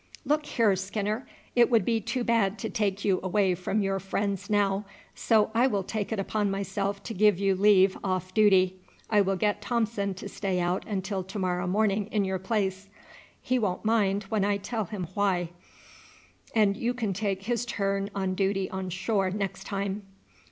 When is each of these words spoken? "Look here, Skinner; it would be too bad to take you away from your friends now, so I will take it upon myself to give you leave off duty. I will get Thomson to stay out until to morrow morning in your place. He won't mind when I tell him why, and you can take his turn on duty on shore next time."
"Look 0.25 0.47
here, 0.47 0.75
Skinner; 0.75 1.27
it 1.55 1.69
would 1.69 1.85
be 1.85 2.01
too 2.01 2.23
bad 2.23 2.57
to 2.57 2.71
take 2.71 3.05
you 3.05 3.19
away 3.21 3.53
from 3.53 3.83
your 3.83 3.99
friends 3.99 4.49
now, 4.49 4.83
so 5.13 5.51
I 5.53 5.67
will 5.67 5.83
take 5.83 6.11
it 6.11 6.17
upon 6.17 6.49
myself 6.49 7.03
to 7.03 7.13
give 7.13 7.37
you 7.37 7.53
leave 7.53 7.95
off 8.03 8.33
duty. 8.33 8.77
I 9.11 9.21
will 9.21 9.35
get 9.35 9.61
Thomson 9.61 10.15
to 10.15 10.27
stay 10.27 10.59
out 10.59 10.87
until 10.87 11.23
to 11.25 11.37
morrow 11.37 11.67
morning 11.67 12.07
in 12.07 12.25
your 12.25 12.39
place. 12.39 12.89
He 13.43 13.59
won't 13.59 13.85
mind 13.85 14.23
when 14.23 14.43
I 14.43 14.57
tell 14.57 14.85
him 14.85 15.05
why, 15.13 15.49
and 16.55 16.75
you 16.75 16.95
can 16.95 17.13
take 17.13 17.43
his 17.43 17.63
turn 17.63 18.09
on 18.15 18.33
duty 18.33 18.71
on 18.71 18.89
shore 18.89 19.29
next 19.29 19.65
time." 19.65 20.01